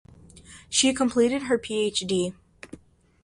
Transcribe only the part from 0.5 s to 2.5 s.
She completed her PhD.